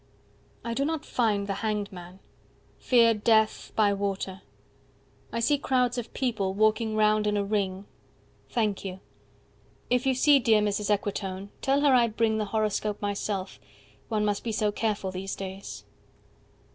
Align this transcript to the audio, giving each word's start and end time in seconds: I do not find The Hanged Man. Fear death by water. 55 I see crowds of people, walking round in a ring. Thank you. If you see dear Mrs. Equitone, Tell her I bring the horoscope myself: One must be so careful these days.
I 0.65 0.73
do 0.73 0.83
not 0.83 1.05
find 1.05 1.45
The 1.45 1.53
Hanged 1.61 1.91
Man. 1.91 2.17
Fear 2.79 3.13
death 3.13 3.71
by 3.75 3.93
water. 3.93 4.41
55 5.29 5.33
I 5.33 5.39
see 5.39 5.57
crowds 5.59 5.97
of 5.99 6.11
people, 6.15 6.55
walking 6.55 6.95
round 6.95 7.27
in 7.27 7.37
a 7.37 7.45
ring. 7.45 7.85
Thank 8.49 8.83
you. 8.83 8.99
If 9.91 10.07
you 10.07 10.15
see 10.15 10.39
dear 10.39 10.59
Mrs. 10.59 10.89
Equitone, 10.89 11.49
Tell 11.61 11.81
her 11.81 11.93
I 11.93 12.07
bring 12.07 12.39
the 12.39 12.45
horoscope 12.45 12.99
myself: 12.99 13.59
One 14.09 14.25
must 14.25 14.43
be 14.43 14.51
so 14.51 14.71
careful 14.71 15.11
these 15.11 15.35
days. 15.35 15.85